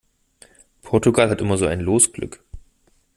[0.81, 2.43] Portugal hat immer so ein Losglück!